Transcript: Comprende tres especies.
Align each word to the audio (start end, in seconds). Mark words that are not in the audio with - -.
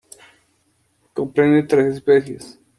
Comprende 1.13 1.61
tres 1.67 1.85
especies. 1.97 2.59